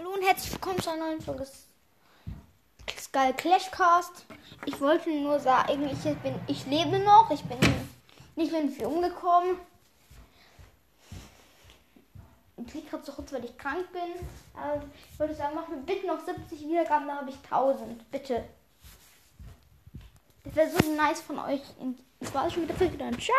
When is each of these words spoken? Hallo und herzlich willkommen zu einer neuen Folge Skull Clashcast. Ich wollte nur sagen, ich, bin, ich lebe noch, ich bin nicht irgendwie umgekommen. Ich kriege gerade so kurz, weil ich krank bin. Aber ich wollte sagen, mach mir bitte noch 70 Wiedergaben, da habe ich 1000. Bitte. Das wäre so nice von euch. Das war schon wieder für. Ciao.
Hallo 0.00 0.14
und 0.14 0.22
herzlich 0.22 0.52
willkommen 0.52 0.80
zu 0.80 0.90
einer 0.90 1.04
neuen 1.08 1.20
Folge 1.20 1.46
Skull 2.98 3.34
Clashcast. 3.36 4.24
Ich 4.64 4.80
wollte 4.80 5.10
nur 5.10 5.38
sagen, 5.38 5.90
ich, 5.90 6.02
bin, 6.22 6.34
ich 6.46 6.64
lebe 6.64 7.00
noch, 7.00 7.30
ich 7.30 7.44
bin 7.44 7.58
nicht 8.34 8.50
irgendwie 8.50 8.86
umgekommen. 8.86 9.56
Ich 12.56 12.66
kriege 12.68 12.88
gerade 12.88 13.04
so 13.04 13.12
kurz, 13.12 13.30
weil 13.32 13.44
ich 13.44 13.58
krank 13.58 13.92
bin. 13.92 14.26
Aber 14.54 14.82
ich 15.12 15.20
wollte 15.20 15.34
sagen, 15.34 15.54
mach 15.54 15.68
mir 15.68 15.76
bitte 15.82 16.06
noch 16.06 16.24
70 16.24 16.60
Wiedergaben, 16.60 17.06
da 17.06 17.16
habe 17.16 17.28
ich 17.28 17.36
1000. 17.36 18.10
Bitte. 18.10 18.44
Das 20.44 20.54
wäre 20.54 20.82
so 20.82 20.94
nice 20.94 21.20
von 21.20 21.40
euch. 21.40 21.60
Das 22.20 22.32
war 22.32 22.48
schon 22.48 22.62
wieder 22.62 22.74
für. 22.74 22.88
Ciao. 22.88 23.10